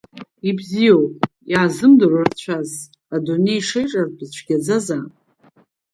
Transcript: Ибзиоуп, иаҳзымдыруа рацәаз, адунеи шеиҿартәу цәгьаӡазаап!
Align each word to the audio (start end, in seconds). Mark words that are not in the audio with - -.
Ибзиоуп, 0.49 1.13
иаҳзымдыруа 1.51 2.21
рацәаз, 2.25 2.71
адунеи 3.15 3.61
шеиҿартәу 3.67 4.29
цәгьаӡазаап! 4.33 5.11